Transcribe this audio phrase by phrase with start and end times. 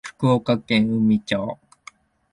[0.03, 1.59] 福岡県宇美町